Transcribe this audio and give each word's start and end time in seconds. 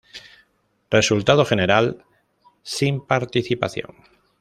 Resultado 0.89 1.45
General: 1.45 2.03
"Sin 2.63 3.05
participación" 3.05 3.91